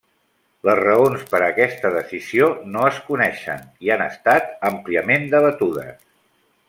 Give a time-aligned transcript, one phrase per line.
[0.67, 6.01] Les raons per a aquesta decisió no es coneixen, i han estat àmpliament debatudes.